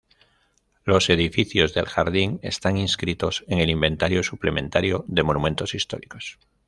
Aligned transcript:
Los 0.83 1.11
edificios 1.11 1.75
del 1.75 1.85
jardín 1.85 2.39
están 2.41 2.75
inscritos 2.75 3.45
en 3.47 3.59
el 3.59 3.69
inventario 3.69 4.23
suplementario 4.23 5.05
de 5.07 5.21
monumentos 5.21 5.75
históricos. 5.75 6.39